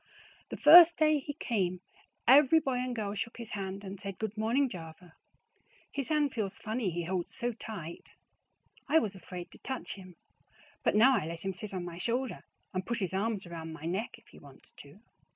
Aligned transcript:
The 0.49 0.57
first 0.57 0.97
day 0.97 1.19
he 1.19 1.33
come 1.35 1.81
every 2.27 2.59
boy 2.59 2.79
and 2.79 2.95
girl 2.95 3.13
shook 3.13 3.37
his 3.37 3.51
hand 3.51 3.83
and 3.83 3.99
said 3.99 4.17
good 4.17 4.35
morning 4.35 4.67
java 4.67 5.13
his 5.91 6.09
hand 6.09 6.33
feels 6.33 6.57
funny 6.57 6.89
he 6.89 7.03
holds 7.03 7.29
so 7.35 7.51
tite. 7.53 8.13
I 8.89 8.97
was 8.97 9.13
afraid 9.15 9.51
to 9.51 9.59
touch 9.59 9.93
him 9.97 10.15
but 10.81 10.95
now 10.95 11.15
I 11.15 11.27
let 11.27 11.45
him 11.45 11.53
sit 11.53 11.71
on 11.71 11.85
my 11.85 11.99
shoulder 11.99 12.43
and 12.73 12.83
put 12.83 12.97
his 12.97 13.13
arms 13.13 13.45
around 13.45 13.73
my 13.73 13.83
kneck 13.85 14.17
if 14.17 14.29
he 14.29 14.39
wants 14.39 14.71
to. 14.77 15.01